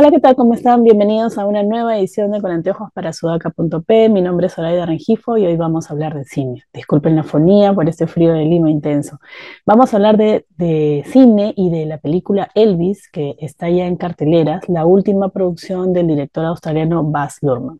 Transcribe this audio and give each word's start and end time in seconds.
Hola, 0.00 0.10
¿qué 0.10 0.18
tal? 0.18 0.34
¿Cómo 0.34 0.54
están? 0.54 0.82
Bienvenidos 0.82 1.36
a 1.36 1.44
una 1.44 1.62
nueva 1.62 1.98
edición 1.98 2.32
de 2.32 2.40
Con 2.40 2.50
Anteojos 2.50 2.90
para 2.94 3.12
Sudaca.p. 3.12 4.08
Mi 4.08 4.22
nombre 4.22 4.46
es 4.46 4.54
Zoraida 4.54 4.86
Rengifo 4.86 5.36
y 5.36 5.44
hoy 5.44 5.56
vamos 5.56 5.90
a 5.90 5.92
hablar 5.92 6.14
de 6.14 6.24
cine. 6.24 6.64
Disculpen 6.72 7.16
la 7.16 7.22
fonía 7.22 7.74
por 7.74 7.86
este 7.86 8.06
frío 8.06 8.32
de 8.32 8.46
Lima 8.46 8.70
intenso. 8.70 9.20
Vamos 9.66 9.92
a 9.92 9.98
hablar 9.98 10.16
de, 10.16 10.46
de, 10.56 11.04
cine 11.06 11.52
y 11.54 11.68
de 11.68 11.84
la 11.84 11.98
película 11.98 12.48
Elvis, 12.54 13.10
que 13.10 13.36
está 13.40 13.68
ya 13.68 13.84
en 13.84 13.96
carteleras, 13.96 14.66
la 14.70 14.86
última 14.86 15.28
producción 15.28 15.92
del 15.92 16.06
director 16.06 16.46
australiano 16.46 17.04
Baz 17.04 17.36
Luhrmann. 17.42 17.78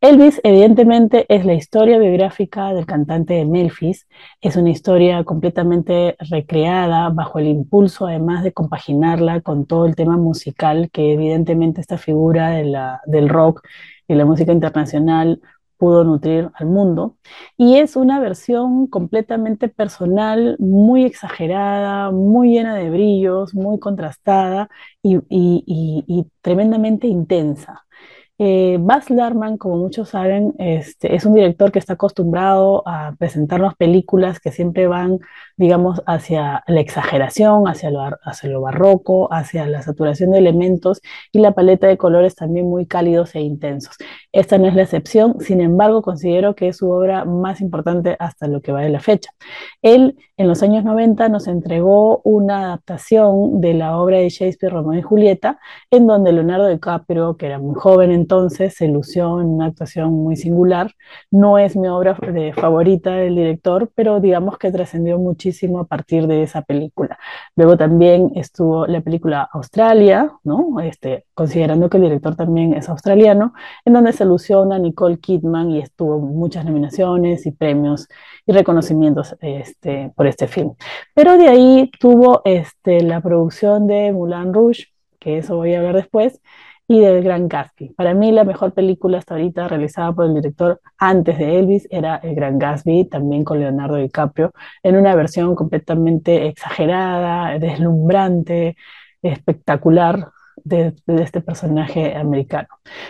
Elvis, 0.00 0.40
evidentemente, 0.44 1.24
es 1.28 1.46
la 1.46 1.54
historia 1.54 1.98
biográfica 1.98 2.74
del 2.74 2.84
cantante 2.84 3.34
de 3.34 3.46
Memphis. 3.46 4.06
Es 4.40 4.56
una 4.56 4.70
historia 4.70 5.24
completamente 5.24 6.16
recreada 6.30 7.08
bajo 7.08 7.38
el 7.38 7.46
impulso, 7.46 8.06
además 8.06 8.44
de 8.44 8.52
compaginarla 8.52 9.40
con 9.40 9.66
todo 9.66 9.86
el 9.86 9.96
tema 9.96 10.16
musical 10.18 10.90
que 10.92 11.14
evidentemente 11.14 11.80
esta 11.80 11.96
figura 11.96 12.50
del 13.06 13.28
rock 13.28 13.66
y 14.06 14.14
la 14.14 14.26
música 14.26 14.52
internacional 14.52 15.40
pudo 15.78 16.04
nutrir 16.04 16.50
al 16.54 16.66
mundo. 16.66 17.16
Y 17.56 17.76
es 17.76 17.96
una 17.96 18.20
versión 18.20 18.86
completamente 18.86 19.68
personal, 19.68 20.56
muy 20.58 21.04
exagerada, 21.04 22.10
muy 22.10 22.50
llena 22.50 22.74
de 22.74 22.90
brillos, 22.90 23.54
muy 23.54 23.78
contrastada 23.78 24.68
y 25.02 26.26
tremendamente 26.42 27.06
intensa. 27.06 27.86
Eh, 28.38 28.78
Baz 28.80 29.06
como 29.58 29.76
muchos 29.76 30.08
saben, 30.08 30.54
este, 30.58 31.14
es 31.14 31.24
un 31.24 31.34
director 31.34 31.70
que 31.70 31.78
está 31.78 31.92
acostumbrado 31.92 32.82
a 32.86 33.14
presentarnos 33.16 33.76
películas 33.76 34.40
que 34.40 34.50
siempre 34.50 34.88
van, 34.88 35.20
digamos, 35.56 36.02
hacia 36.06 36.64
la 36.66 36.80
exageración, 36.80 37.68
hacia 37.68 37.90
lo, 37.90 38.00
hacia 38.24 38.50
lo 38.50 38.60
barroco, 38.60 39.32
hacia 39.32 39.66
la 39.66 39.82
saturación 39.82 40.32
de 40.32 40.38
elementos 40.38 41.00
y 41.32 41.38
la 41.38 41.52
paleta 41.52 41.86
de 41.86 41.96
colores 41.96 42.34
también 42.34 42.66
muy 42.66 42.86
cálidos 42.86 43.34
e 43.34 43.40
intensos. 43.40 43.96
Esta 44.32 44.58
no 44.58 44.66
es 44.66 44.74
la 44.74 44.82
excepción, 44.82 45.36
sin 45.40 45.60
embargo, 45.60 46.02
considero 46.02 46.54
que 46.56 46.68
es 46.68 46.78
su 46.78 46.90
obra 46.90 47.24
más 47.24 47.60
importante 47.60 48.16
hasta 48.18 48.48
lo 48.48 48.62
que 48.62 48.72
va 48.72 48.82
de 48.82 48.90
la 48.90 49.00
fecha. 49.00 49.30
Él, 49.80 50.16
en 50.36 50.48
los 50.48 50.62
años 50.62 50.84
90, 50.84 51.28
nos 51.28 51.46
entregó 51.46 52.20
una 52.24 52.64
adaptación 52.64 53.60
de 53.60 53.74
la 53.74 53.96
obra 53.98 54.18
de 54.18 54.28
Shakespeare, 54.28 54.72
Romeo 54.72 54.98
y 54.98 55.02
Julieta, 55.02 55.60
en 55.90 56.06
donde 56.08 56.32
Leonardo 56.32 56.68
DiCaprio, 56.68 57.36
que 57.36 57.46
era 57.46 57.60
muy 57.60 57.74
joven 57.76 58.10
entonces, 58.10 58.74
se 58.74 58.88
lució 58.88 59.40
en 59.40 59.46
una 59.46 59.66
actuación 59.66 60.12
muy 60.12 60.36
singular. 60.36 60.92
No 61.30 61.58
es 61.58 61.76
mi 61.76 61.86
obra 61.86 62.16
favorita 62.56 63.14
del 63.14 63.36
director, 63.36 63.90
pero 63.94 64.18
digamos 64.18 64.58
que 64.58 64.72
trascendió 64.72 65.18
muchísimo 65.18 65.43
a 65.80 65.84
partir 65.84 66.26
de 66.26 66.42
esa 66.42 66.62
película. 66.62 67.18
Luego 67.56 67.76
también 67.76 68.32
estuvo 68.34 68.86
la 68.86 69.00
película 69.00 69.48
Australia, 69.52 70.32
¿no? 70.44 70.80
Este, 70.80 71.26
considerando 71.34 71.88
que 71.88 71.98
el 71.98 72.04
director 72.04 72.36
también 72.36 72.74
es 72.74 72.88
australiano, 72.88 73.54
en 73.84 73.92
donde 73.92 74.12
se 74.12 74.24
lució 74.24 74.62
a 74.72 74.78
Nicole 74.78 75.18
Kidman 75.18 75.70
y 75.70 75.80
estuvo 75.80 76.18
muchas 76.18 76.64
nominaciones 76.64 77.46
y 77.46 77.50
premios 77.52 78.08
y 78.46 78.52
reconocimientos 78.52 79.36
este, 79.40 80.12
por 80.16 80.26
este 80.26 80.46
film. 80.46 80.74
Pero 81.14 81.36
de 81.36 81.48
ahí 81.48 81.90
tuvo 81.98 82.42
este, 82.44 83.02
la 83.02 83.20
producción 83.20 83.86
de 83.86 84.12
Moulin 84.12 84.52
Rouge, 84.52 84.88
que 85.18 85.38
eso 85.38 85.56
voy 85.56 85.74
a 85.74 85.80
ver 85.80 85.94
después, 85.94 86.40
y 86.86 87.00
del 87.00 87.24
Gran 87.24 87.48
Gatsby. 87.48 87.94
Para 87.94 88.14
mí 88.14 88.32
la 88.32 88.44
mejor 88.44 88.72
película 88.74 89.18
hasta 89.18 89.34
ahorita 89.34 89.68
realizada 89.68 90.12
por 90.12 90.26
el 90.26 90.34
director 90.34 90.80
antes 90.98 91.38
de 91.38 91.58
Elvis 91.58 91.88
era 91.90 92.16
El 92.16 92.34
Gran 92.34 92.58
Gatsby, 92.58 93.04
también 93.06 93.44
con 93.44 93.60
Leonardo 93.60 93.96
DiCaprio, 93.96 94.52
en 94.82 94.96
una 94.96 95.14
versión 95.14 95.54
completamente 95.54 96.46
exagerada, 96.46 97.58
deslumbrante, 97.58 98.76
espectacular, 99.22 100.28
de, 100.62 100.94
este 101.06 101.40
personaje 101.40 102.16
americano. 102.16 102.68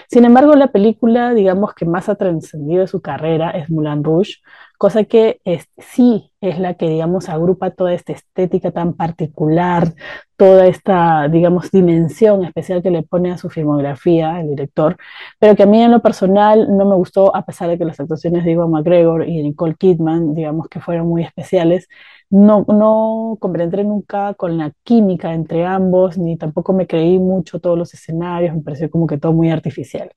Sin 0.08 0.24
embargo, 0.24 0.54
la 0.54 0.68
película, 0.68 1.34
digamos, 1.34 1.74
que 1.74 1.84
más 1.84 2.08
ha 2.08 2.16
trascendido 2.16 2.82
de 2.82 2.86
su 2.86 3.00
carrera 3.00 3.50
es 3.50 3.70
Moulin 3.70 4.02
Rouge, 4.02 4.36
cosa 4.78 5.04
que 5.04 5.40
sí 5.78 6.32
es 6.48 6.58
la 6.58 6.74
que, 6.74 6.88
digamos, 6.88 7.28
agrupa 7.28 7.70
toda 7.70 7.92
esta 7.94 8.12
estética 8.12 8.70
tan 8.70 8.94
particular, 8.94 9.94
toda 10.36 10.66
esta, 10.66 11.28
digamos, 11.28 11.70
dimensión 11.70 12.44
especial 12.44 12.82
que 12.82 12.90
le 12.90 13.02
pone 13.02 13.30
a 13.30 13.38
su 13.38 13.50
filmografía 13.50 14.40
el 14.40 14.50
director, 14.50 14.96
pero 15.38 15.54
que 15.56 15.62
a 15.62 15.66
mí 15.66 15.80
en 15.80 15.92
lo 15.92 16.02
personal 16.02 16.76
no 16.76 16.84
me 16.84 16.96
gustó, 16.96 17.34
a 17.34 17.44
pesar 17.44 17.68
de 17.68 17.78
que 17.78 17.84
las 17.84 18.00
actuaciones 18.00 18.44
de 18.44 18.52
Ivan 18.52 18.70
McGregor 18.70 19.28
y 19.28 19.42
Nicole 19.42 19.76
Kidman, 19.76 20.34
digamos, 20.34 20.68
que 20.68 20.80
fueron 20.80 21.06
muy 21.08 21.22
especiales, 21.22 21.88
no, 22.30 22.64
no 22.66 23.36
comprendré 23.40 23.84
nunca 23.84 24.34
con 24.34 24.58
la 24.58 24.72
química 24.82 25.34
entre 25.34 25.64
ambos, 25.64 26.18
ni 26.18 26.36
tampoco 26.36 26.72
me 26.72 26.86
creí 26.88 27.18
mucho 27.18 27.60
todos 27.60 27.78
los 27.78 27.94
escenarios, 27.94 28.56
me 28.56 28.62
pareció 28.62 28.90
como 28.90 29.06
que 29.06 29.18
todo 29.18 29.32
muy 29.32 29.50
artificial. 29.50 30.10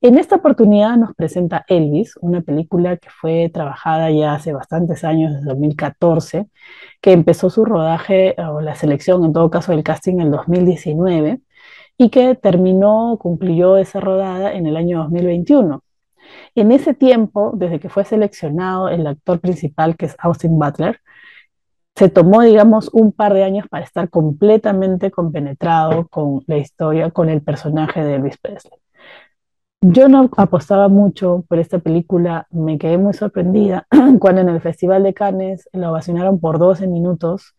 En 0.00 0.16
esta 0.18 0.36
oportunidad 0.36 0.96
nos 0.96 1.14
presenta 1.14 1.64
Elvis, 1.66 2.16
una 2.20 2.40
película 2.42 2.96
que 2.98 3.08
fue 3.10 3.50
trabajada 3.52 4.10
ya 4.12 4.34
hace 4.34 4.52
bastantes 4.52 5.02
años, 5.02 5.34
desde 5.34 5.50
2014, 5.68 6.46
que 7.00 7.12
empezó 7.12 7.50
su 7.50 7.64
rodaje 7.64 8.34
o 8.38 8.60
la 8.60 8.74
selección, 8.74 9.24
en 9.24 9.32
todo 9.32 9.50
caso, 9.50 9.72
del 9.72 9.82
casting 9.82 10.14
en 10.14 10.22
el 10.22 10.30
2019 10.30 11.40
y 11.98 12.10
que 12.10 12.34
terminó, 12.34 13.18
concluyó 13.20 13.76
esa 13.78 14.00
rodada 14.00 14.52
en 14.52 14.66
el 14.66 14.76
año 14.76 14.98
2021. 14.98 15.82
En 16.54 16.72
ese 16.72 16.94
tiempo, 16.94 17.52
desde 17.54 17.80
que 17.80 17.88
fue 17.88 18.04
seleccionado 18.04 18.88
el 18.88 19.06
actor 19.06 19.40
principal, 19.40 19.96
que 19.96 20.06
es 20.06 20.16
Austin 20.18 20.58
Butler, 20.58 21.00
se 21.94 22.10
tomó, 22.10 22.42
digamos, 22.42 22.90
un 22.92 23.12
par 23.12 23.32
de 23.32 23.44
años 23.44 23.66
para 23.70 23.84
estar 23.84 24.10
completamente 24.10 25.10
compenetrado 25.10 26.08
con 26.08 26.42
la 26.46 26.58
historia, 26.58 27.10
con 27.10 27.30
el 27.30 27.42
personaje 27.42 28.04
de 28.04 28.16
Elvis 28.16 28.36
Presley. 28.38 28.78
Yo 29.80 30.08
no 30.08 30.30
apostaba 30.36 30.88
mucho 30.88 31.44
por 31.48 31.58
esta 31.58 31.78
película, 31.78 32.46
me 32.50 32.78
quedé 32.78 32.98
muy 32.98 33.12
sorprendida 33.14 33.86
cuando 34.20 34.40
en 34.40 34.48
el 34.48 34.60
Festival 34.60 35.02
de 35.02 35.14
Cannes 35.14 35.68
la 35.72 35.90
ovacionaron 35.90 36.40
por 36.40 36.58
12 36.58 36.86
minutos, 36.86 37.54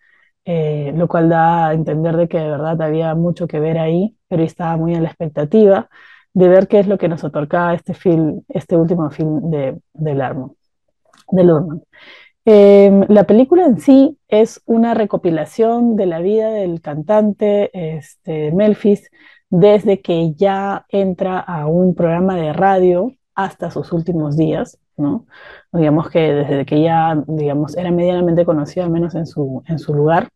eh, 0.46 0.92
lo 0.96 1.08
cual 1.08 1.30
da 1.30 1.68
a 1.68 1.74
entender 1.74 2.18
de 2.18 2.28
que 2.28 2.40
de 2.40 2.50
verdad 2.50 2.82
había 2.82 3.14
mucho 3.16 3.48
que 3.48 3.60
ver 3.60 3.78
ahí, 3.78 4.18
pero 4.28 4.44
estaba 4.44 4.78
muy 4.78 4.96
a 4.96 5.02
la 5.02 5.10
expectativa 5.10 5.90
de 6.34 6.48
ver 6.50 6.68
qué 6.68 6.80
es 6.80 6.88
lo 6.88 6.98
que 6.98 7.08
nos 7.08 7.24
otorgaba 7.24 7.74
este 7.74 7.94
film, 7.94 8.42
este 8.50 8.78
último 8.78 9.10
film 9.10 9.50
de, 9.50 9.80
de 9.94 10.14
Larman, 10.16 10.52
de 11.32 11.44
Lurman. 11.44 11.82
Em, 12.46 13.04
la 13.10 13.26
película 13.26 13.66
en 13.66 13.80
sí 13.80 14.18
es 14.30 14.62
una 14.66 14.94
recopilación 14.94 15.96
de 15.96 16.06
la 16.06 16.20
vida 16.20 16.50
del 16.50 16.82
cantante 16.82 17.70
este, 17.74 18.52
Melfis 18.54 19.10
desde 19.50 20.02
que 20.02 20.34
ya 20.34 20.86
entra 20.90 21.40
a 21.40 21.68
un 21.68 21.96
programa 21.96 22.36
de 22.36 22.54
radio 22.54 23.12
hasta 23.36 23.72
sus 23.72 23.92
últimos 23.94 24.36
días, 24.36 24.80
¿no? 24.98 25.26
Digamos 25.72 26.10
que 26.10 26.20
desde 26.34 26.66
que 26.66 26.82
ya, 26.82 27.24
digamos, 27.28 27.78
era 27.78 27.92
medianamente 27.92 28.46
conocido, 28.46 28.86
al 28.86 28.92
menos 28.92 29.16
en 29.16 29.28
su, 29.28 29.64
en 29.68 29.80
su 29.80 29.94
lugar, 29.94 30.30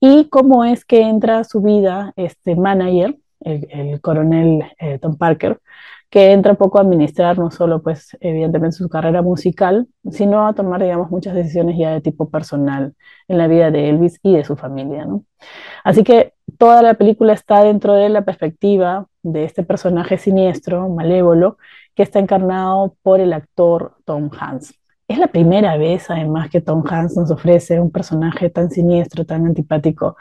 y 0.00 0.28
cómo 0.30 0.64
es 0.64 0.84
que 0.84 1.02
entra 1.02 1.40
a 1.40 1.44
su 1.44 1.60
vida 1.60 2.12
este 2.16 2.56
manager, 2.56 3.16
el, 3.40 4.00
coronel 4.00 4.64
eh, 4.78 4.98
Tom 4.98 5.16
Parker, 5.16 5.60
que 6.10 6.32
entra 6.32 6.54
poco 6.54 6.78
a 6.78 6.82
administrar 6.82 7.38
no 7.38 7.50
solo, 7.50 7.82
pues, 7.82 8.16
evidentemente 8.20 8.76
su 8.78 8.88
carrera 8.88 9.20
musical, 9.22 9.86
sino 10.10 10.46
a 10.46 10.54
tomar, 10.54 10.82
digamos, 10.82 11.10
muchas 11.10 11.34
decisiones 11.34 11.76
ya 11.78 11.90
de 11.90 12.00
tipo 12.00 12.30
personal 12.30 12.94
en 13.28 13.38
la 13.38 13.46
vida 13.46 13.70
de 13.70 13.90
Elvis 13.90 14.18
y 14.22 14.34
de 14.34 14.44
su 14.44 14.56
familia, 14.56 15.04
¿no? 15.04 15.24
Así 15.84 16.02
que 16.02 16.32
toda 16.58 16.82
la 16.82 16.94
película 16.94 17.32
está 17.32 17.62
dentro 17.62 17.94
de 17.94 18.08
la 18.08 18.22
perspectiva 18.22 19.06
de 19.22 19.44
este 19.44 19.62
personaje 19.62 20.18
siniestro, 20.18 20.88
malévolo, 20.88 21.58
que 21.94 22.02
está 22.02 22.18
encarnado 22.18 22.96
por 23.02 23.20
el 23.20 23.32
actor 23.32 23.96
Tom 24.04 24.30
Hanks. 24.38 24.74
Es 25.08 25.18
la 25.18 25.28
primera 25.28 25.76
vez, 25.78 26.10
además, 26.10 26.50
que 26.50 26.60
Tom 26.60 26.84
Hanks 26.86 27.16
nos 27.16 27.30
ofrece 27.30 27.80
un 27.80 27.90
personaje 27.90 28.50
tan 28.50 28.70
siniestro, 28.70 29.24
tan 29.24 29.46
antipático 29.46 30.16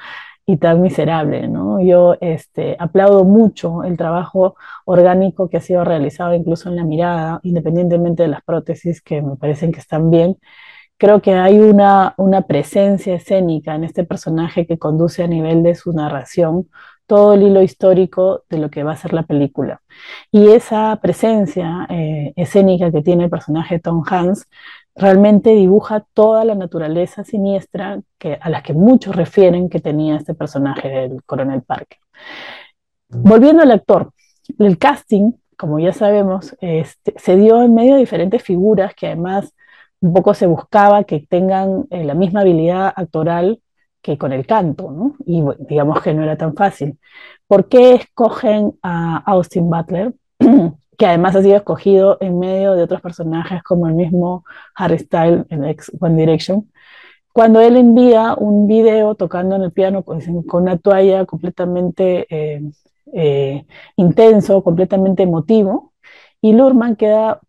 y 0.46 0.58
tan 0.58 0.82
miserable, 0.82 1.48
¿no? 1.50 1.82
Yo 1.82 2.16
este, 2.22 2.78
aplaudo 2.80 3.26
mucho 3.26 3.84
el 3.84 3.98
trabajo 3.98 4.56
orgánico 4.86 5.50
que 5.50 5.58
ha 5.58 5.62
sido 5.62 5.84
realizado 5.84 6.34
incluso 6.34 6.70
en 6.70 6.78
la 6.78 6.86
mirada, 6.86 7.42
independientemente 7.44 8.24
de 8.24 8.30
las 8.30 8.42
prótesis 8.44 9.02
que 9.02 9.22
me 9.22 9.36
parecen 9.36 9.74
que 9.74 9.80
están 9.80 10.10
bien. 10.10 10.38
Creo 10.98 11.22
que 11.22 11.34
hay 11.34 11.60
una, 11.60 12.14
una 12.18 12.42
presencia 12.42 13.16
escénica 13.16 13.76
en 13.76 13.84
este 13.84 14.04
personaje 14.04 14.66
que 14.66 14.80
conduce 14.80 15.24
a 15.24 15.28
nivel 15.28 15.64
de 15.64 15.76
su 15.76 15.94
narración 15.94 16.68
todo 17.08 17.34
el 17.34 17.44
hilo 17.44 17.62
histórico 17.62 18.44
de 18.50 18.58
lo 18.60 18.70
que 18.70 18.84
va 18.84 18.92
a 18.92 18.98
ser 18.98 19.14
la 19.14 19.24
película. 19.24 19.82
Y 20.32 20.50
esa 20.50 20.98
presencia 21.02 21.88
eh, 21.90 22.34
escénica 22.36 22.92
que 22.92 23.02
tiene 23.02 23.26
el 23.26 23.30
personaje 23.30 23.80
Tom 23.80 24.04
Hanks 24.06 24.48
realmente 24.96 25.52
dibuja 25.52 26.06
toda 26.14 26.44
la 26.44 26.56
naturaleza 26.56 27.24
siniestra 27.24 28.02
que, 28.18 28.38
a 28.42 28.50
la 28.50 28.62
que 28.62 28.74
muchos 28.74 29.16
refieren 29.16 29.70
que 29.70 29.80
tenía 29.80 30.18
este 30.18 30.34
personaje 30.34 30.90
del 30.90 31.24
coronel 31.24 31.62
Parker. 31.62 32.00
Volviendo 33.10 33.64
al 33.64 33.72
actor, 33.72 34.12
el 34.60 34.78
casting, 34.78 35.32
como 35.56 35.80
ya 35.80 35.94
sabemos, 35.94 36.56
este, 36.60 37.14
se 37.18 37.36
dio 37.38 37.64
en 37.64 37.74
medio 37.74 37.94
de 37.94 38.02
diferentes 38.02 38.44
figuras 38.44 38.94
que 38.96 39.08
además 39.08 39.54
un 40.02 40.14
poco 40.14 40.34
se 40.34 40.48
buscaba 40.48 41.04
que 41.04 41.26
tengan 41.28 41.86
eh, 41.90 42.04
la 42.04 42.14
misma 42.14 42.42
habilidad 42.42 42.94
actoral 42.96 43.62
que 44.02 44.18
con 44.18 44.32
el 44.32 44.46
canto, 44.46 44.92
¿no? 44.92 45.16
Y 45.26 45.44
digamos 45.68 46.02
que 46.02 46.14
no 46.14 46.24
era 46.24 46.38
tan 46.38 46.56
fácil. 46.56 46.98
¿Por 47.48 47.68
qué 47.68 47.96
escogen 47.96 48.74
a 48.84 49.18
Austin 49.26 49.70
Butler? 49.70 50.14
que 50.98 51.06
además 51.06 51.36
ha 51.36 51.42
sido 51.42 51.56
escogido 51.56 52.18
en 52.22 52.40
medio 52.40 52.74
de 52.74 52.84
otros 52.84 53.02
personajes 53.02 53.62
como 53.64 53.88
el 53.88 53.94
mismo 53.94 54.44
Harry 54.76 54.98
Styles 55.00 55.46
en 55.50 55.64
One 56.00 56.16
Direction, 56.16 56.72
cuando 57.32 57.62
él 57.62 57.78
envía 57.78 58.34
un 58.36 58.68
video 58.68 59.14
tocando 59.14 59.56
en 59.56 59.62
el 59.62 59.72
piano 59.72 60.04
con, 60.04 60.20
una 60.54 60.78
toalla 60.78 61.26
completamente 61.26 62.26
eh, 62.32 62.64
eh, 63.14 63.66
intenso, 63.96 64.64
completamente 64.64 65.22
emotivo, 65.22 65.94
y 66.42 66.54
Lurman 66.54 66.96
queda, 66.96 67.42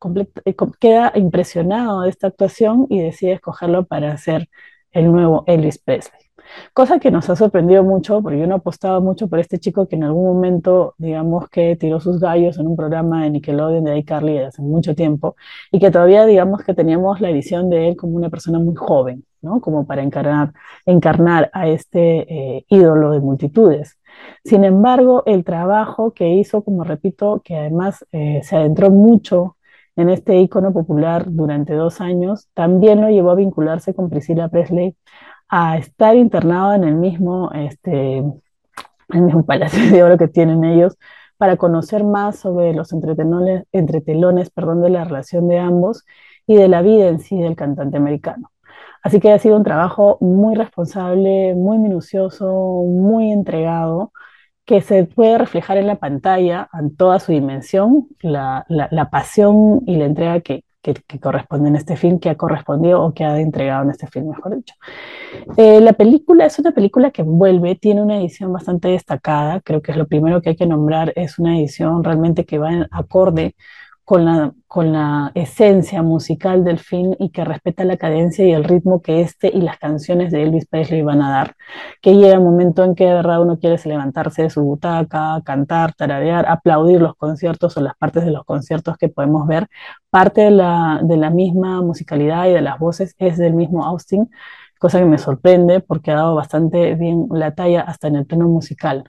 eh, 0.44 0.56
queda 0.80 1.12
impresionado 1.14 2.02
de 2.02 2.10
esta 2.10 2.28
actuación 2.28 2.86
y 2.88 3.00
decide 3.00 3.32
escogerlo 3.32 3.84
para 3.86 4.12
hacer 4.12 4.48
el 4.92 5.12
nuevo 5.12 5.44
Elvis 5.46 5.78
Presley. 5.78 6.28
Cosa 6.72 6.98
que 6.98 7.10
nos 7.10 7.28
ha 7.30 7.36
sorprendido 7.36 7.84
mucho, 7.84 8.22
porque 8.22 8.38
yo 8.38 8.46
no 8.46 8.56
apostaba 8.56 9.00
mucho 9.00 9.28
por 9.28 9.38
este 9.38 9.58
chico 9.58 9.86
que 9.86 9.96
en 9.96 10.04
algún 10.04 10.26
momento, 10.26 10.94
digamos, 10.98 11.48
que 11.50 11.76
tiró 11.76 12.00
sus 12.00 12.20
gallos 12.20 12.58
en 12.58 12.66
un 12.66 12.76
programa 12.76 13.24
de 13.24 13.30
Nickelodeon 13.30 13.84
de 13.84 13.98
iCarly 13.98 14.38
hace 14.38 14.62
mucho 14.62 14.94
tiempo, 14.94 15.36
y 15.70 15.78
que 15.78 15.90
todavía, 15.90 16.24
digamos, 16.26 16.62
que 16.62 16.74
teníamos 16.74 17.20
la 17.20 17.30
visión 17.30 17.68
de 17.70 17.88
él 17.88 17.96
como 17.96 18.16
una 18.16 18.30
persona 18.30 18.58
muy 18.58 18.74
joven, 18.76 19.24
¿no? 19.42 19.60
Como 19.60 19.86
para 19.86 20.02
encarnar, 20.02 20.52
encarnar 20.86 21.50
a 21.52 21.68
este 21.68 22.56
eh, 22.56 22.64
ídolo 22.68 23.10
de 23.10 23.20
multitudes. 23.20 23.97
Sin 24.44 24.64
embargo, 24.64 25.22
el 25.26 25.44
trabajo 25.44 26.12
que 26.12 26.30
hizo, 26.30 26.62
como 26.62 26.84
repito, 26.84 27.42
que 27.44 27.56
además 27.56 28.06
eh, 28.12 28.40
se 28.42 28.56
adentró 28.56 28.90
mucho 28.90 29.56
en 29.96 30.10
este 30.10 30.36
ícono 30.36 30.72
popular 30.72 31.26
durante 31.28 31.74
dos 31.74 32.00
años, 32.00 32.48
también 32.54 33.00
lo 33.00 33.08
llevó 33.10 33.32
a 33.32 33.34
vincularse 33.34 33.94
con 33.94 34.08
Priscilla 34.08 34.48
Presley 34.48 34.96
a 35.48 35.78
estar 35.78 36.16
internado 36.16 36.74
en 36.74 36.84
el 36.84 36.94
mismo, 36.94 37.50
este, 37.52 38.18
el 38.18 39.22
mismo 39.22 39.44
palacio 39.44 39.90
de 39.90 40.02
oro 40.02 40.18
que 40.18 40.28
tienen 40.28 40.64
ellos 40.64 40.96
para 41.36 41.56
conocer 41.56 42.04
más 42.04 42.38
sobre 42.38 42.74
los 42.74 42.92
entretelones, 42.92 43.64
entretelones 43.72 44.50
perdón, 44.50 44.82
de 44.82 44.90
la 44.90 45.04
relación 45.04 45.48
de 45.48 45.58
ambos 45.58 46.04
y 46.46 46.56
de 46.56 46.68
la 46.68 46.82
vida 46.82 47.08
en 47.08 47.20
sí 47.20 47.38
del 47.38 47.56
cantante 47.56 47.96
americano. 47.96 48.50
Así 49.02 49.20
que 49.20 49.32
ha 49.32 49.38
sido 49.38 49.56
un 49.56 49.64
trabajo 49.64 50.18
muy 50.20 50.54
responsable, 50.54 51.54
muy 51.54 51.78
minucioso, 51.78 52.84
muy 52.86 53.32
entregado, 53.32 54.12
que 54.64 54.82
se 54.82 55.04
puede 55.04 55.38
reflejar 55.38 55.78
en 55.78 55.86
la 55.86 55.96
pantalla 55.96 56.68
en 56.78 56.94
toda 56.94 57.20
su 57.20 57.32
dimensión, 57.32 58.08
la, 58.20 58.66
la, 58.68 59.10
pasión 59.10 59.80
y 59.86 59.96
la 59.96 60.04
entrega 60.04 60.40
que, 60.40 60.62
que, 60.82 61.18
corresponde 61.18 61.70
en 61.70 61.76
este 61.76 61.96
film, 61.96 62.18
que 62.18 62.28
ha 62.28 62.36
correspondido 62.36 63.02
o 63.02 63.14
que 63.14 63.24
ha 63.24 63.40
entregado 63.40 63.84
en 63.84 63.90
este 63.90 64.06
film, 64.08 64.28
mejor 64.28 64.56
dicho. 64.56 64.74
Eh, 65.56 65.80
la 65.80 65.94
película 65.94 66.44
es 66.44 66.58
una 66.58 66.72
película 66.72 67.10
que 67.10 67.22
envuelve, 67.22 67.76
tiene 67.76 68.02
una 68.02 68.18
edición 68.18 68.52
bastante 68.52 68.88
destacada, 68.88 69.60
creo 69.60 69.80
que 69.80 69.92
es 69.92 69.96
lo 69.96 70.06
primero 70.06 70.42
que 70.42 70.50
hay 70.50 70.56
que 70.56 70.66
nombrar, 70.66 71.12
es 71.16 71.38
una 71.38 71.58
edición 71.58 72.04
realmente 72.04 72.44
que 72.44 72.58
va 72.58 72.72
en 72.72 72.86
acorde 72.90 73.54
con 74.08 74.24
la, 74.24 74.54
con 74.66 74.90
la 74.90 75.32
esencia 75.34 76.02
musical 76.02 76.64
del 76.64 76.78
film 76.78 77.14
y 77.18 77.28
que 77.28 77.44
respeta 77.44 77.84
la 77.84 77.98
cadencia 77.98 78.42
y 78.46 78.52
el 78.52 78.64
ritmo 78.64 79.02
que 79.02 79.20
este 79.20 79.48
y 79.54 79.60
las 79.60 79.76
canciones 79.76 80.32
de 80.32 80.44
Elvis 80.44 80.64
Presley 80.64 81.02
van 81.02 81.20
a 81.20 81.30
dar. 81.30 81.56
Que 82.00 82.14
llega 82.14 82.38
un 82.38 82.44
momento 82.46 82.84
en 82.84 82.94
que 82.94 83.04
de 83.04 83.12
verdad 83.12 83.42
uno 83.42 83.58
quiere 83.58 83.76
levantarse 83.84 84.44
de 84.44 84.48
su 84.48 84.62
butaca, 84.62 85.42
cantar, 85.44 85.92
tararear, 85.92 86.46
aplaudir 86.48 87.02
los 87.02 87.16
conciertos 87.16 87.76
o 87.76 87.82
las 87.82 87.96
partes 87.98 88.24
de 88.24 88.30
los 88.30 88.46
conciertos 88.46 88.96
que 88.96 89.10
podemos 89.10 89.46
ver. 89.46 89.68
Parte 90.08 90.40
de 90.40 90.52
la, 90.52 91.00
de 91.02 91.18
la 91.18 91.28
misma 91.28 91.82
musicalidad 91.82 92.46
y 92.46 92.52
de 92.52 92.62
las 92.62 92.78
voces 92.78 93.14
es 93.18 93.36
del 93.36 93.52
mismo 93.52 93.84
Austin, 93.84 94.30
cosa 94.78 95.00
que 95.00 95.04
me 95.04 95.18
sorprende 95.18 95.80
porque 95.80 96.12
ha 96.12 96.14
dado 96.14 96.34
bastante 96.34 96.94
bien 96.94 97.26
la 97.30 97.54
talla 97.54 97.82
hasta 97.82 98.08
en 98.08 98.16
el 98.16 98.24
plano 98.24 98.48
musical. 98.48 99.04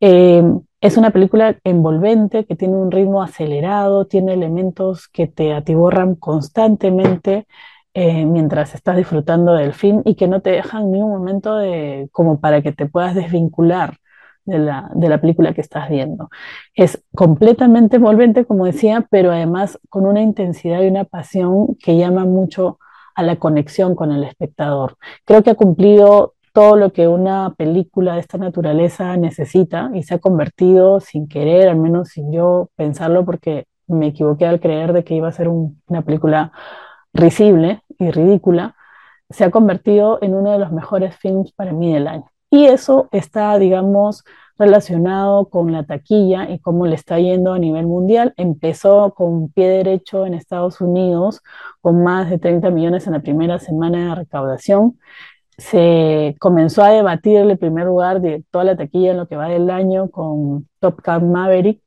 Eh, 0.00 0.44
es 0.80 0.96
una 0.96 1.10
película 1.10 1.58
envolvente 1.64 2.44
que 2.46 2.56
tiene 2.56 2.76
un 2.76 2.90
ritmo 2.90 3.22
acelerado, 3.22 4.06
tiene 4.06 4.34
elementos 4.34 5.08
que 5.08 5.26
te 5.26 5.52
atiborran 5.52 6.14
constantemente 6.14 7.46
eh, 7.94 8.24
mientras 8.26 8.74
estás 8.74 8.96
disfrutando 8.96 9.54
del 9.54 9.72
film 9.72 10.02
y 10.04 10.14
que 10.14 10.28
no 10.28 10.40
te 10.40 10.50
dejan 10.50 10.92
ni 10.92 11.02
un 11.02 11.10
momento 11.10 11.56
de, 11.56 12.08
como 12.12 12.40
para 12.40 12.62
que 12.62 12.72
te 12.72 12.86
puedas 12.86 13.14
desvincular 13.14 13.96
de 14.44 14.58
la, 14.58 14.90
de 14.94 15.08
la 15.08 15.20
película 15.20 15.52
que 15.52 15.60
estás 15.60 15.88
viendo. 15.90 16.30
Es 16.74 17.02
completamente 17.14 17.96
envolvente, 17.96 18.46
como 18.46 18.64
decía, 18.64 19.06
pero 19.10 19.32
además 19.32 19.78
con 19.88 20.06
una 20.06 20.22
intensidad 20.22 20.80
y 20.82 20.88
una 20.88 21.04
pasión 21.04 21.76
que 21.82 21.96
llama 21.96 22.24
mucho 22.24 22.78
a 23.16 23.22
la 23.24 23.36
conexión 23.36 23.96
con 23.96 24.12
el 24.12 24.22
espectador. 24.24 24.96
Creo 25.24 25.42
que 25.42 25.50
ha 25.50 25.54
cumplido 25.56 26.34
todo 26.58 26.74
lo 26.74 26.92
que 26.92 27.06
una 27.06 27.54
película 27.56 28.14
de 28.14 28.20
esta 28.20 28.36
naturaleza 28.36 29.16
necesita 29.16 29.92
y 29.94 30.02
se 30.02 30.14
ha 30.14 30.18
convertido 30.18 30.98
sin 30.98 31.28
querer, 31.28 31.68
al 31.68 31.76
menos 31.76 32.08
sin 32.08 32.32
yo 32.32 32.68
pensarlo, 32.74 33.24
porque 33.24 33.66
me 33.86 34.08
equivoqué 34.08 34.44
al 34.44 34.58
creer 34.58 34.92
de 34.92 35.04
que 35.04 35.14
iba 35.14 35.28
a 35.28 35.32
ser 35.32 35.46
una 35.46 36.02
película 36.02 36.50
risible 37.12 37.84
y 37.96 38.10
ridícula, 38.10 38.74
se 39.30 39.44
ha 39.44 39.52
convertido 39.52 40.18
en 40.20 40.34
uno 40.34 40.50
de 40.50 40.58
los 40.58 40.72
mejores 40.72 41.14
films 41.14 41.52
para 41.52 41.72
mí 41.72 41.94
del 41.94 42.08
año. 42.08 42.28
Y 42.50 42.64
eso 42.64 43.08
está, 43.12 43.56
digamos, 43.56 44.24
relacionado 44.58 45.50
con 45.50 45.70
la 45.70 45.84
taquilla 45.84 46.50
y 46.50 46.58
cómo 46.58 46.86
le 46.88 46.96
está 46.96 47.20
yendo 47.20 47.52
a 47.52 47.60
nivel 47.60 47.86
mundial. 47.86 48.34
Empezó 48.36 49.14
con 49.14 49.48
pie 49.52 49.68
derecho 49.68 50.26
en 50.26 50.34
Estados 50.34 50.80
Unidos, 50.80 51.40
con 51.80 52.02
más 52.02 52.28
de 52.28 52.38
30 52.38 52.68
millones 52.70 53.06
en 53.06 53.12
la 53.12 53.20
primera 53.20 53.60
semana 53.60 54.08
de 54.08 54.14
recaudación 54.16 54.98
se 55.58 56.36
comenzó 56.38 56.84
a 56.84 56.90
debatir 56.90 57.38
el 57.38 57.58
primer 57.58 57.86
lugar 57.86 58.20
de 58.20 58.44
toda 58.50 58.64
la 58.64 58.76
taquilla 58.76 59.10
en 59.10 59.16
lo 59.18 59.26
que 59.26 59.36
va 59.36 59.48
del 59.48 59.68
año 59.70 60.08
con 60.10 60.68
Top 60.80 61.00
Gun 61.04 61.32
Maverick 61.32 61.82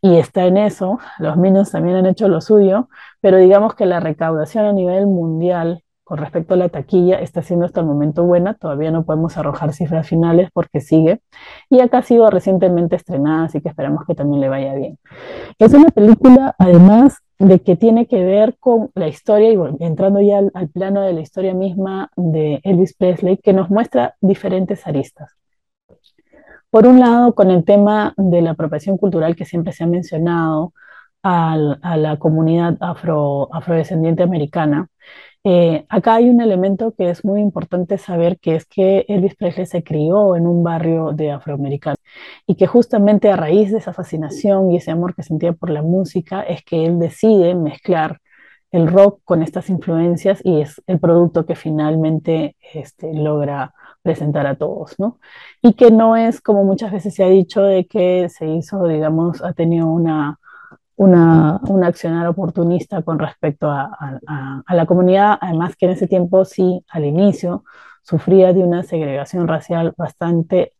y 0.00 0.16
está 0.16 0.46
en 0.46 0.56
eso. 0.56 0.98
Los 1.18 1.36
Minions 1.36 1.72
también 1.72 1.96
han 1.96 2.06
hecho 2.06 2.28
lo 2.28 2.40
suyo, 2.40 2.88
pero 3.20 3.38
digamos 3.38 3.74
que 3.74 3.86
la 3.86 4.00
recaudación 4.00 4.64
a 4.64 4.72
nivel 4.72 5.06
mundial 5.06 5.82
con 6.04 6.18
respecto 6.18 6.54
a 6.54 6.56
la 6.56 6.68
taquilla 6.68 7.18
está 7.18 7.42
siendo 7.42 7.66
hasta 7.66 7.80
el 7.80 7.86
momento 7.86 8.22
buena. 8.22 8.54
Todavía 8.54 8.92
no 8.92 9.04
podemos 9.04 9.36
arrojar 9.36 9.72
cifras 9.72 10.08
finales 10.08 10.50
porque 10.52 10.80
sigue. 10.80 11.20
Y 11.68 11.80
acá 11.80 11.98
ha 11.98 12.02
sido 12.02 12.30
recientemente 12.30 12.94
estrenada, 12.94 13.46
así 13.46 13.60
que 13.60 13.68
esperamos 13.68 14.04
que 14.06 14.14
también 14.14 14.40
le 14.40 14.48
vaya 14.48 14.74
bien. 14.74 14.98
Es 15.58 15.74
una 15.74 15.88
película, 15.88 16.54
además, 16.60 17.18
de 17.38 17.60
que 17.60 17.76
tiene 17.76 18.06
que 18.06 18.24
ver 18.24 18.56
con 18.58 18.90
la 18.94 19.08
historia, 19.08 19.52
y 19.52 19.84
entrando 19.84 20.20
ya 20.20 20.38
al, 20.38 20.68
plano 20.68 21.02
de 21.02 21.12
la 21.12 21.20
historia 21.20 21.54
misma 21.54 22.10
de 22.16 22.60
Elvis 22.64 22.94
Presley, 22.94 23.36
que 23.38 23.52
nos 23.52 23.70
muestra 23.70 24.16
diferentes 24.20 24.86
aristas. 24.86 25.36
Por 26.70 26.86
un 26.86 27.00
lado, 27.00 27.34
con 27.34 27.50
el 27.50 27.64
tema 27.64 28.14
de 28.16 28.42
la 28.42 28.52
apropiación 28.52 28.98
cultural 28.98 29.36
que 29.36 29.44
siempre 29.44 29.72
se 29.72 29.84
ha 29.84 29.86
mencionado 29.86 30.72
a 31.22 31.56
la 31.96 32.18
comunidad 32.18 32.76
afro, 32.80 33.48
afrodescendiente 33.52 34.22
americana, 34.22 34.88
eh, 35.48 35.86
acá 35.88 36.16
hay 36.16 36.28
un 36.28 36.40
elemento 36.40 36.92
que 36.92 37.08
es 37.08 37.24
muy 37.24 37.40
importante 37.40 37.98
saber, 37.98 38.40
que 38.40 38.56
es 38.56 38.66
que 38.66 39.04
Elvis 39.06 39.36
Presley 39.36 39.64
se 39.66 39.84
crió 39.84 40.34
en 40.34 40.44
un 40.44 40.64
barrio 40.64 41.12
de 41.12 41.30
afroamericanos 41.30 41.98
y 42.48 42.56
que 42.56 42.66
justamente 42.66 43.30
a 43.30 43.36
raíz 43.36 43.70
de 43.70 43.78
esa 43.78 43.92
fascinación 43.92 44.72
y 44.72 44.78
ese 44.78 44.90
amor 44.90 45.14
que 45.14 45.22
sentía 45.22 45.52
por 45.52 45.70
la 45.70 45.82
música 45.82 46.42
es 46.42 46.64
que 46.64 46.84
él 46.84 46.98
decide 46.98 47.54
mezclar 47.54 48.20
el 48.72 48.88
rock 48.88 49.20
con 49.24 49.40
estas 49.40 49.70
influencias 49.70 50.40
y 50.42 50.62
es 50.62 50.82
el 50.88 50.98
producto 50.98 51.46
que 51.46 51.54
finalmente 51.54 52.56
este, 52.74 53.14
logra 53.14 53.72
presentar 54.02 54.48
a 54.48 54.56
todos, 54.56 54.96
¿no? 54.98 55.20
Y 55.62 55.74
que 55.74 55.92
no 55.92 56.16
es 56.16 56.40
como 56.40 56.64
muchas 56.64 56.90
veces 56.90 57.14
se 57.14 57.22
ha 57.22 57.28
dicho 57.28 57.62
de 57.62 57.86
que 57.86 58.28
se 58.30 58.48
hizo, 58.48 58.84
digamos, 58.88 59.44
ha 59.44 59.52
tenido 59.52 59.86
una 59.86 60.40
una, 60.96 61.60
un 61.68 61.84
accionar 61.84 62.26
oportunista 62.26 63.02
con 63.02 63.18
respecto 63.18 63.70
a, 63.70 64.18
la 64.68 64.86
comunidad, 64.86 65.38
además 65.40 65.76
que 65.76 65.86
en 65.86 65.92
ese 65.92 66.06
tiempo 66.06 66.44
sí, 66.44 66.82
al 66.88 67.04
inicio, 67.04 67.64
sufría 68.02 68.52
de 68.52 68.62
una 68.62 68.82
segregación 68.82 69.48
racial 69.48 69.92
bastante 69.96 70.72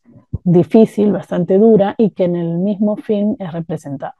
difícil, 0.44 1.12
bastante 1.12 1.58
dura 1.58 1.94
y 1.98 2.10
que 2.10 2.24
en 2.24 2.36
el 2.36 2.58
mismo 2.58 2.96
film 2.96 3.36
es 3.38 3.52
representado. 3.52 4.14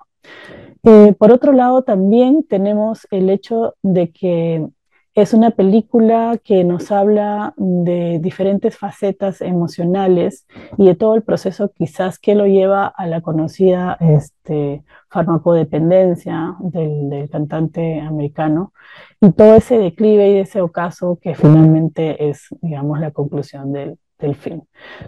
Eh, 0.83 1.15
por 1.19 1.33
otro 1.33 1.53
lado, 1.53 1.83
también 1.83 2.45
tenemos 2.49 3.07
el 3.11 3.31
hecho 3.31 3.75
de 3.83 4.11
que 4.11 4.67
es 5.17 5.33
una 5.33 5.51
película 5.51 6.39
que 6.45 6.63
nos 6.63 6.93
habla 6.93 7.55
de 7.57 8.19
diferentes 8.21 8.77
facetas 8.77 9.41
emocionales 9.41 10.47
y 10.77 10.87
de 10.87 10.95
todo 10.95 11.15
el 11.15 11.23
proceso 11.23 11.73
quizás 11.73 12.19
que 12.19 12.35
lo 12.35 12.47
lleva 12.47 12.87
a 12.87 13.07
la 13.07 13.23
conocida 13.23 13.97
este, 13.99 14.85
farmacodependencia 15.09 16.55
del, 16.61 17.31
cantante 17.31 17.99
americano 17.99 18.75
y 19.19 19.33
todo 19.33 19.55
ese 19.55 19.79
declive 19.79 20.33
y 20.33 20.39
ese 20.39 20.61
ocaso 20.61 21.19
que 21.21 21.35
finalmente 21.35 22.29
es, 22.29 22.49
digamos, 22.61 23.01
la 23.01 23.11
conclusión 23.11 23.73
del, 23.73 23.99
del 24.19 24.35
film. 24.35 24.65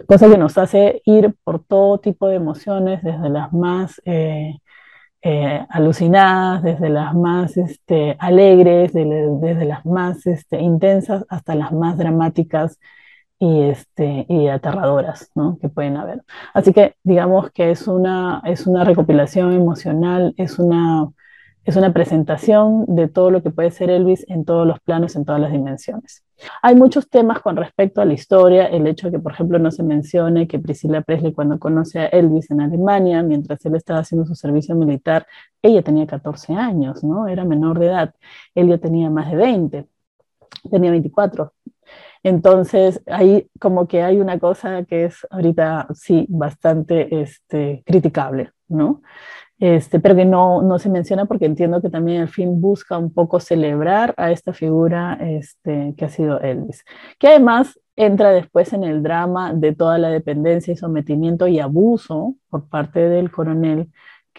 Cosa 0.07 0.27
que 0.27 0.39
nos 0.39 0.57
hace 0.57 1.03
ir 1.05 1.35
por 1.43 1.63
todo 1.63 1.99
tipo 1.99 2.27
de 2.27 2.35
emociones, 2.35 3.03
desde 3.03 3.29
las 3.29 3.53
más... 3.53 4.01
Eh, 4.05 4.57
eh, 5.21 5.65
alucinadas, 5.69 6.63
desde 6.63 6.89
las 6.89 7.13
más 7.13 7.57
este, 7.57 8.15
alegres, 8.19 8.93
desde 8.93 9.65
las 9.65 9.85
más 9.85 10.25
este, 10.27 10.59
intensas 10.61 11.25
hasta 11.29 11.55
las 11.55 11.71
más 11.73 11.97
dramáticas 11.97 12.79
y, 13.39 13.63
este, 13.63 14.25
y 14.29 14.47
aterradoras 14.47 15.31
¿no? 15.35 15.57
que 15.59 15.69
pueden 15.69 15.97
haber. 15.97 16.23
Así 16.53 16.73
que 16.73 16.95
digamos 17.03 17.51
que 17.51 17.71
es 17.71 17.87
una, 17.87 18.41
es 18.45 18.67
una 18.67 18.83
recopilación 18.83 19.53
emocional, 19.53 20.33
es 20.37 20.59
una, 20.59 21.09
es 21.69 21.75
una 21.75 21.93
presentación 21.93 22.85
de 22.87 23.07
todo 23.07 23.29
lo 23.29 23.43
que 23.43 23.51
puede 23.51 23.69
ser 23.69 23.91
Elvis 23.91 24.25
en 24.27 24.43
todos 24.43 24.65
los 24.65 24.79
planos, 24.79 25.15
en 25.15 25.23
todas 25.23 25.39
las 25.39 25.51
dimensiones. 25.51 26.23
Hay 26.63 26.75
muchos 26.75 27.07
temas 27.07 27.41
con 27.41 27.55
respecto 27.57 28.01
a 28.01 28.05
la 28.05 28.13
historia, 28.13 28.65
el 28.65 28.87
hecho 28.87 29.07
de 29.07 29.17
que, 29.17 29.19
por 29.19 29.33
ejemplo, 29.33 29.59
no 29.59 29.69
se 29.69 29.83
mencione 29.83 30.47
que 30.47 30.57
Priscilla 30.57 31.01
Presley 31.01 31.31
cuando 31.31 31.59
conoce 31.59 31.99
a 31.99 32.05
Elvis 32.07 32.49
en 32.49 32.61
Alemania, 32.61 33.21
mientras 33.21 33.63
él 33.65 33.75
estaba 33.75 33.99
haciendo 33.99 34.25
su 34.25 34.33
servicio 34.33 34.73
militar, 34.75 35.27
ella 35.61 35.83
tenía 35.83 36.07
14 36.07 36.53
años, 36.53 37.03
¿no? 37.03 37.27
Era 37.27 37.45
menor 37.45 37.77
de 37.77 37.85
edad, 37.85 38.15
él 38.55 38.69
ya 38.69 38.79
tenía 38.79 39.11
más 39.11 39.29
de 39.29 39.37
20, 39.37 39.87
tenía 40.71 40.89
24. 40.89 41.53
Entonces, 42.23 42.99
ahí 43.05 43.47
como 43.59 43.87
que 43.87 44.01
hay 44.01 44.17
una 44.19 44.39
cosa 44.39 44.85
que 44.85 45.05
es 45.05 45.27
ahorita 45.29 45.87
sí 45.93 46.25
bastante 46.29 47.21
este, 47.21 47.83
criticable, 47.85 48.53
¿no? 48.67 49.03
Este, 49.59 49.99
pero 49.99 50.15
que 50.15 50.23
no, 50.23 50.61
no 50.61 50.79
se 50.79 50.89
menciona 50.89 51.25
porque 51.25 51.45
entiendo 51.45 51.81
que 51.81 51.89
también 51.89 52.21
el 52.21 52.29
film 52.29 52.61
busca 52.61 52.97
un 52.97 53.13
poco 53.13 53.41
celebrar 53.41 54.13
a 54.15 54.31
esta 54.31 54.53
figura 54.53 55.17
este, 55.19 55.93
que 55.97 56.05
ha 56.05 56.09
sido 56.09 56.39
Elvis, 56.39 56.85
que 57.19 57.27
además 57.27 57.77
entra 57.97 58.31
después 58.31 58.71
en 58.71 58.85
el 58.85 59.03
drama 59.03 59.53
de 59.53 59.75
toda 59.75 59.97
la 59.97 60.09
dependencia 60.09 60.71
y 60.71 60.77
sometimiento 60.77 61.47
y 61.47 61.59
abuso 61.59 62.35
por 62.49 62.69
parte 62.69 63.01
del 63.09 63.31
coronel 63.31 63.89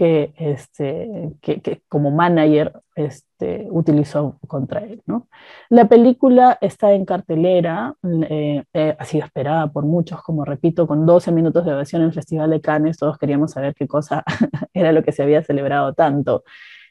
que, 0.01 0.33
este, 0.39 1.35
que, 1.43 1.83
como 1.87 2.11
manager 2.11 2.73
este, 2.95 3.69
utilizó 3.71 4.39
contra 4.49 4.81
él. 4.81 5.03
¿no? 5.05 5.29
La 5.69 5.89
película 5.89 6.57
está 6.63 6.95
en 6.95 7.05
cartelera, 7.05 7.97
eh, 8.03 8.65
eh, 8.73 8.97
ha 8.99 9.05
sido 9.05 9.27
esperada 9.27 9.71
por 9.71 9.85
muchos, 9.85 10.23
como 10.23 10.47
repito, 10.47 10.87
con 10.87 11.05
12 11.05 11.33
minutos 11.33 11.67
de 11.67 11.75
ovación 11.75 12.01
en 12.01 12.09
el 12.09 12.15
Festival 12.15 12.49
de 12.49 12.63
Cannes, 12.63 12.97
todos 12.97 13.19
queríamos 13.19 13.51
saber 13.51 13.75
qué 13.75 13.87
cosa 13.87 14.25
era 14.73 14.93
lo 14.93 15.03
que 15.03 15.13
se 15.13 15.23
había 15.23 15.43
celebrado 15.43 15.93
tanto. 15.93 16.45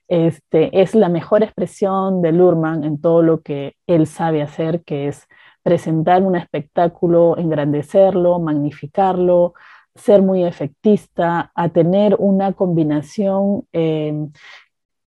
Este, 0.08 0.80
es 0.80 0.94
la 0.94 1.10
mejor 1.10 1.42
expresión 1.42 2.22
de 2.22 2.32
Lurman 2.32 2.84
en 2.84 3.01
todo 3.01 3.24
lo 3.24 3.42
que 3.42 3.75
él 3.88 4.06
sabe 4.06 4.44
hacer, 4.44 4.84
que 4.84 5.08
es 5.08 5.28
presentar 5.63 6.22
un 6.22 6.36
espectáculo, 6.36 7.39
engrandecerlo, 7.39 8.38
magnificarlo, 8.38 9.56
ser 10.00 10.22
muy 10.22 10.44
efectista, 10.44 11.51
a 11.56 11.70
tener 11.70 12.15
una 12.20 12.53
combinación 12.53 13.68
eh, 13.74 14.27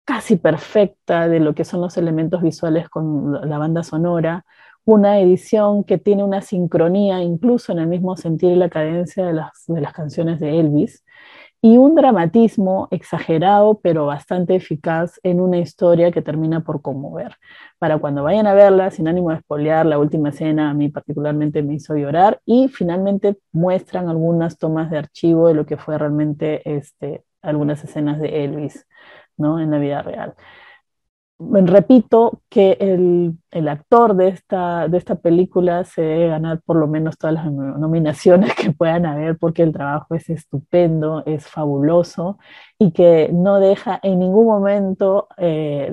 casi 0.05 0.35
perfecta 0.35 1.27
de 1.27 1.39
lo 1.39 1.55
que 1.55 1.65
son 1.65 1.81
los 1.81 1.97
elementos 1.97 2.41
visuales 2.41 2.89
con 2.89 3.49
la 3.49 3.57
banda 3.57 3.83
sonora, 3.83 4.45
una 4.83 5.19
edición 5.19 5.83
que 5.83 5.97
tiene 5.97 6.23
una 6.23 6.41
sincronía 6.41 7.21
incluso 7.21 7.71
en 7.71 7.79
el 7.79 7.87
mismo 7.87 8.17
sentido 8.17 8.51
y 8.51 8.55
la 8.55 8.69
cadencia 8.69 9.25
de 9.25 9.33
las, 9.33 9.63
de 9.67 9.81
las 9.81 9.93
canciones 9.93 10.39
de 10.39 10.59
Elvis, 10.59 11.03
y 11.61 11.77
un 11.77 11.95
dramatismo 11.95 12.87
exagerado 12.91 13.79
pero 13.81 14.07
bastante 14.07 14.55
eficaz 14.55 15.19
en 15.23 15.39
una 15.39 15.59
historia 15.59 16.11
que 16.11 16.21
termina 16.21 16.61
por 16.61 16.81
conmover. 16.81 17.35
Para 17.77 17.99
cuando 17.99 18.23
vayan 18.23 18.47
a 18.47 18.53
verla, 18.53 18.91
sin 18.91 19.07
ánimo 19.07 19.29
de 19.29 19.37
espolear, 19.37 19.85
la 19.85 19.99
última 19.99 20.29
escena 20.29 20.69
a 20.71 20.73
mí 20.73 20.89
particularmente 20.89 21.61
me 21.63 21.75
hizo 21.75 21.95
llorar 21.95 22.41
y 22.45 22.67
finalmente 22.67 23.37
muestran 23.51 24.09
algunas 24.09 24.57
tomas 24.57 24.89
de 24.89 24.97
archivo 24.97 25.47
de 25.47 25.53
lo 25.53 25.65
que 25.65 25.77
fue 25.77 25.97
realmente 25.97 26.61
este, 26.65 27.23
algunas 27.41 27.83
escenas 27.83 28.19
de 28.19 28.43
Elvis 28.43 28.87
¿no? 29.37 29.59
en 29.59 29.71
la 29.71 29.77
vida 29.77 30.01
real 30.01 30.35
repito 31.65 32.41
que 32.49 32.77
el, 32.79 33.37
el, 33.51 33.67
actor 33.67 34.15
de 34.15 34.27
esta, 34.27 34.87
de 34.87 34.97
esta 34.97 35.15
película 35.15 35.83
se 35.83 36.01
debe 36.01 36.27
ganar 36.27 36.61
por 36.61 36.75
lo 36.75 36.87
menos 36.87 37.17
todas 37.17 37.35
las 37.35 37.51
nominaciones 37.51 38.53
que 38.55 38.71
puedan 38.71 39.05
haber 39.05 39.37
porque 39.37 39.63
el 39.63 39.73
trabajo 39.73 40.13
es 40.15 40.29
estupendo, 40.29 41.23
es 41.25 41.47
fabuloso 41.47 42.37
y 42.77 42.91
que 42.91 43.29
no 43.33 43.59
deja 43.59 43.99
en 44.03 44.19
ningún 44.19 44.45
momento 44.45 45.27
eh, 45.37 45.91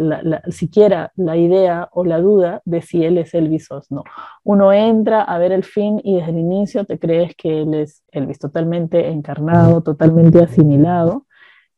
siquiera 0.48 1.12
la 1.16 1.36
idea 1.36 1.88
o 1.92 2.04
la 2.04 2.20
duda 2.20 2.60
de 2.64 2.82
si 2.82 3.04
él 3.04 3.18
es 3.18 3.32
Elvis 3.34 3.70
o 3.70 3.80
no. 3.90 4.04
Uno 4.44 4.72
entra 4.72 5.22
a 5.22 5.38
ver 5.38 5.52
el 5.52 5.64
fin 5.64 6.00
y 6.04 6.16
desde 6.16 6.30
el 6.30 6.38
inicio 6.38 6.84
te 6.84 6.98
crees 6.98 7.34
que 7.36 7.62
él 7.62 7.74
es 7.74 8.02
Elvis 8.12 8.38
totalmente 8.38 9.08
encarnado, 9.08 9.82
totalmente 9.82 10.42
asimilado 10.42 11.27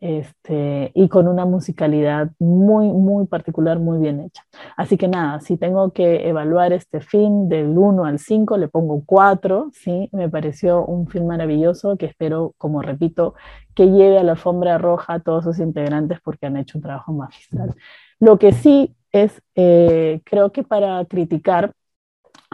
este, 0.01 0.93
y 0.95 1.09
con 1.09 1.29
una 1.29 1.45
musicalidad 1.45 2.31
muy, 2.39 2.89
muy 2.89 3.27
particular, 3.27 3.79
muy 3.79 3.99
bien 3.99 4.21
hecha. 4.21 4.45
Así 4.77 4.97
que 4.97 5.09
nada, 5.09 5.41
si 5.41 5.59
tengo 5.59 5.93
que 5.93 6.27
evaluar 6.29 6.73
este 6.73 7.01
film 7.01 7.49
del 7.49 7.77
1 7.77 8.05
al 8.07 8.19
5, 8.19 8.57
le 8.57 8.69
pongo 8.69 9.03
4, 9.05 9.71
¿sí? 9.73 10.09
Me 10.13 10.29
pareció 10.31 10.85
un 10.87 11.07
film 11.07 11.27
maravilloso 11.27 11.97
que 11.99 12.07
espero, 12.07 12.55
como 12.57 12.81
repito, 12.81 13.35
que 13.75 13.87
lleve 13.87 14.19
a 14.19 14.25
la 14.25 14.33
alfombra 14.33 14.79
roja 14.79 15.15
a 15.15 15.21
todos 15.21 15.45
sus 15.45 15.59
integrantes 15.59 16.19
porque 16.23 16.47
han 16.47 16.57
hecho 16.57 16.79
un 16.79 16.83
trabajo 16.83 17.13
magistral. 17.13 17.75
Lo 18.19 18.39
que 18.39 18.53
sí 18.53 18.97
es, 19.13 19.43
eh, 19.55 20.23
creo 20.25 20.51
que 20.53 20.63
para 20.63 21.05
criticar, 21.05 21.75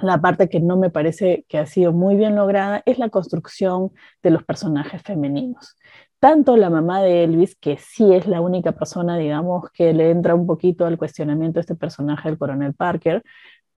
la 0.02 0.20
parte 0.20 0.50
que 0.50 0.60
no 0.60 0.76
me 0.76 0.90
parece 0.90 1.46
que 1.48 1.56
ha 1.56 1.64
sido 1.64 1.90
muy 1.92 2.16
bien 2.16 2.36
lograda 2.36 2.82
es 2.84 2.98
la 2.98 3.08
construcción 3.08 3.92
de 4.22 4.30
los 4.30 4.44
personajes 4.44 5.02
femeninos 5.02 5.74
tanto 6.18 6.56
la 6.56 6.70
mamá 6.70 7.02
de 7.02 7.24
Elvis, 7.24 7.56
que 7.56 7.78
sí 7.78 8.12
es 8.12 8.26
la 8.26 8.40
única 8.40 8.72
persona, 8.72 9.16
digamos, 9.18 9.70
que 9.72 9.92
le 9.92 10.10
entra 10.10 10.34
un 10.34 10.46
poquito 10.46 10.86
al 10.86 10.98
cuestionamiento 10.98 11.58
a 11.58 11.62
este 11.62 11.74
personaje 11.74 12.28
del 12.28 12.38
coronel 12.38 12.74
Parker, 12.74 13.22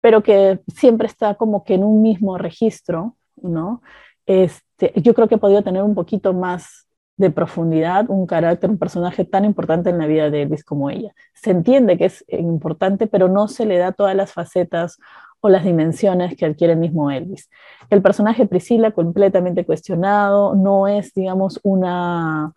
pero 0.02 0.24
que 0.24 0.62
siempre 0.68 1.08
está 1.08 1.36
como 1.36 1.64
que 1.64 1.76
en 1.76 1.84
un 1.84 2.02
mismo 2.02 2.38
registro, 2.38 3.18
¿no? 3.42 3.82
Este, 4.26 4.94
yo 4.96 5.14
creo 5.14 5.28
que 5.28 5.36
ha 5.36 5.40
podido 5.40 5.64
tener 5.64 5.84
un 5.84 5.96
poquito 5.96 6.34
más 6.34 6.88
de 7.18 7.32
profundidad, 7.32 8.10
un 8.10 8.26
carácter, 8.26 8.70
un 8.70 8.78
personaje 8.78 9.26
tan 9.26 9.44
importante 9.44 9.90
en 9.90 9.98
la 9.98 10.08
vida 10.08 10.30
de 10.30 10.44
Elvis 10.44 10.64
como 10.64 10.90
ella. 10.90 11.14
Se 11.34 11.52
entiende 11.52 11.98
que 11.98 12.06
es 12.06 12.24
importante, 12.30 13.08
pero 13.08 13.28
no 13.28 13.50
se 13.50 13.66
le 13.66 13.78
da 13.78 13.92
todas 13.92 14.16
las 14.16 14.32
facetas 14.32 14.98
o 15.42 15.50
las 15.50 15.64
dimensiones 15.64 16.36
que 16.36 16.46
adquiere 16.46 16.74
el 16.74 16.80
mismo 16.80 17.12
Elvis. 17.12 17.50
El 17.90 18.02
personaje 18.02 18.46
Priscila 18.46 18.92
completamente 18.92 19.66
cuestionado, 19.66 20.56
no 20.56 20.88
es, 20.88 21.14
digamos, 21.14 21.60
una, 21.64 22.54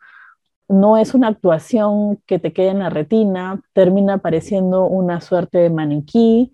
no 0.69 0.97
es 0.97 1.15
una 1.15 1.29
actuación 1.29 2.19
que 2.27 2.39
te 2.39 2.53
quede 2.53 2.69
en 2.69 2.81
la 2.81 2.91
retina, 2.91 3.61
termina 3.73 4.19
pareciendo 4.19 4.87
una 4.87 5.21
suerte 5.21 5.59
de 5.59 5.71
maniquí, 5.71 6.53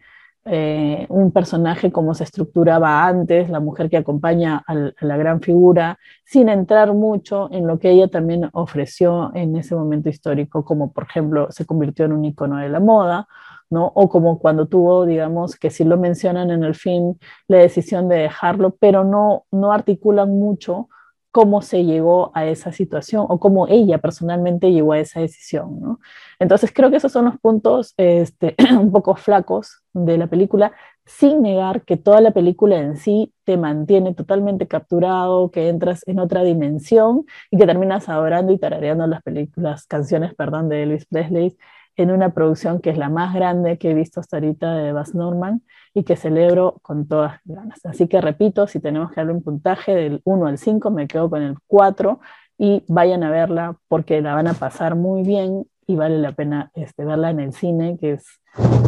eh, 0.51 1.05
un 1.11 1.31
personaje 1.31 1.93
como 1.93 2.15
se 2.15 2.25
estructuraba 2.25 3.07
antes, 3.07 3.51
la 3.51 3.61
mujer 3.61 3.91
que 3.91 3.99
acompaña 3.99 4.65
a 4.67 4.75
la 4.75 5.17
gran 5.19 5.43
figura, 5.43 5.99
sin 6.25 6.49
entrar 6.49 6.95
mucho 6.95 7.51
en 7.53 7.67
lo 7.67 7.79
que 7.79 7.91
ella 7.91 8.09
también 8.09 8.49
ofreció 8.53 9.31
en 9.35 9.57
ese 9.57 9.75
momento 9.75 10.09
histórico, 10.09 10.65
como 10.65 10.91
por 10.93 11.05
ejemplo 11.05 11.49
se 11.51 11.67
convirtió 11.67 12.07
en 12.07 12.13
un 12.13 12.25
icono 12.25 12.57
de 12.57 12.71
la 12.71 12.81
moda, 12.81 13.29
¿no? 13.71 13.93
O 13.95 14.09
como 14.09 14.39
cuando 14.39 14.67
tuvo, 14.67 15.07
digamos, 15.07 15.57
que 15.57 15.71
sí 15.71 15.85
lo 15.85 15.99
mencionan 15.99 16.51
en 16.51 16.65
el 16.65 16.75
film, 16.75 17.17
la 17.49 17.59
decisión 17.59 18.09
de 18.09 18.17
dejarlo, 18.17 18.77
pero 18.79 19.05
no, 19.05 19.45
no 19.51 19.73
articulan 19.73 20.31
mucho 20.31 20.89
cómo 21.31 21.63
se 21.63 21.85
llegó 21.85 22.33
a 22.35 22.47
esa 22.47 22.73
situación 22.73 23.27
o 23.29 23.39
cómo 23.39 23.69
ella 23.69 23.99
personalmente 23.99 24.73
llegó 24.73 24.93
a 24.93 24.99
esa 24.99 25.21
decisión. 25.21 25.99
Entonces 26.39 26.73
creo 26.75 26.91
que 26.91 26.97
esos 26.97 27.13
son 27.13 27.27
los 27.27 27.39
puntos 27.39 27.95
este, 27.97 28.57
un 28.73 28.91
poco 28.91 29.15
flacos 29.15 29.83
de 29.93 30.19
la 30.19 30.27
película, 30.27 30.73
sin 31.05 31.43
negar 31.43 31.83
que 31.83 31.97
toda 31.97 32.21
la 32.21 32.33
película 32.33 32.79
en 32.79 32.97
sí 32.97 33.33
te 33.45 33.57
mantiene 33.57 34.15
totalmente 34.15 34.67
capturado, 34.67 35.51
que 35.51 35.69
entras 35.69 36.03
en 36.07 36.19
otra 36.19 36.43
dimensión 36.43 37.25
y 37.51 37.59
que 37.59 37.67
terminas 37.67 38.09
adorando 38.09 38.53
y 38.53 38.59
tarareando 38.59 39.07
las 39.07 39.23
películas, 39.23 39.87
canciones, 39.87 40.35
perdón, 40.35 40.69
de 40.69 40.83
Elvis 40.83 41.07
Presley 41.07 41.57
en 41.99 42.13
una 42.13 42.31
producción 42.31 42.81
que 42.81 42.91
es 42.91 42.97
la 42.97 43.09
más 43.09 43.35
grande 43.35 43.77
que 43.77 43.91
he 43.91 43.95
visto 43.95 44.21
hasta 44.21 44.37
ahorita 44.37 44.73
de 44.77 44.93
Baz 44.93 45.15
Norman 45.15 45.63
y 45.93 46.05
que 46.05 46.15
celebro 46.15 46.79
con 46.81 47.09
todas 47.09 47.41
ganas. 47.45 47.85
Así 47.85 48.07
que 48.07 48.21
repito, 48.21 48.69
si 48.69 48.79
tenemos 48.79 49.11
que 49.11 49.17
darle 49.17 49.33
un 49.33 49.43
puntaje 49.43 49.95
del 49.95 50.23
1 50.25 50.47
al 50.47 50.59
5, 50.59 50.91
me 50.93 51.09
quedo 51.09 51.29
con 51.29 51.43
el 51.43 51.57
4 51.67 52.21
y 52.57 52.85
vayan 52.87 53.25
a 53.25 53.31
verla 53.31 53.77
porque 53.89 54.21
la 54.23 54.35
van 54.35 54.47
a 54.47 54.55
pasar 54.55 54.95
muy 54.95 55.25
bien 55.25 55.67
y 55.89 55.97
vale 55.97 56.19
la 56.19 56.33
pena 56.33 56.71
este, 56.75 57.05
verla 57.05 57.31
en 57.31 57.41
el 57.41 57.53
cine, 57.53 57.99
que 57.99 58.13
es 58.13 58.27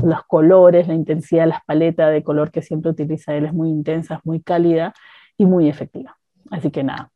los 0.04 0.22
colores, 0.28 0.86
la 0.86 0.94
intensidad, 0.94 1.48
las 1.48 1.64
paletas 1.64 2.12
de 2.12 2.22
color 2.22 2.52
que 2.52 2.62
siempre 2.62 2.92
utiliza 2.92 3.34
él 3.34 3.46
es 3.46 3.52
muy 3.52 3.70
intensa, 3.70 4.20
muy 4.22 4.40
cálida 4.40 4.94
y 5.36 5.46
muy 5.46 5.68
efectiva. 5.68 6.16
Así 6.50 6.70
que 6.70 6.84
nada, 6.84 7.10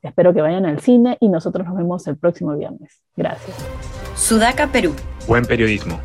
espero 0.00 0.32
que 0.32 0.40
vayan 0.40 0.64
al 0.64 0.80
cine 0.80 1.18
y 1.20 1.28
nosotros 1.28 1.66
nos 1.66 1.76
vemos 1.76 2.06
el 2.06 2.16
próximo 2.16 2.56
viernes. 2.56 3.02
Gracias. 3.14 4.03
Sudaca, 4.16 4.68
Perú. 4.68 4.94
Buen 5.26 5.44
periodismo. 5.44 6.00